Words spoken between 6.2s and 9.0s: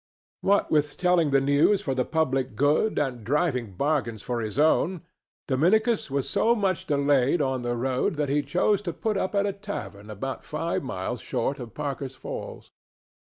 so much delayed on the road that he chose to